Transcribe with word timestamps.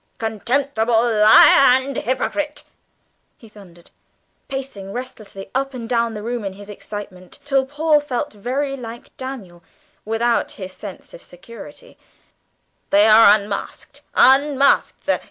"Contemptible 0.17 0.95
liar 0.99 1.75
and 1.83 1.95
hypocrite," 1.95 2.63
he 3.37 3.47
thundered, 3.47 3.91
pacing 4.47 4.91
restlessly 4.93 5.51
up 5.53 5.75
and 5.75 5.87
down 5.87 6.15
the 6.15 6.23
room 6.23 6.43
in 6.43 6.53
his 6.53 6.71
excitement, 6.71 7.37
till 7.45 7.67
Paul 7.67 7.99
felt 7.99 8.33
very 8.33 8.75
like 8.75 9.15
Daniel, 9.17 9.61
without 10.03 10.53
his 10.53 10.73
sense 10.73 11.13
of 11.13 11.21
security, 11.21 11.99
"you 12.91 12.97
are 12.97 13.35
unmasked 13.39 14.01
unmasked, 14.15 15.05
sir! 15.05 15.19